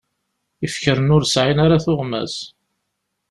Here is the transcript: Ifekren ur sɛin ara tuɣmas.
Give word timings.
Ifekren 0.65 1.13
ur 1.15 1.23
sɛin 1.33 1.59
ara 1.65 1.83
tuɣmas. 1.85 2.35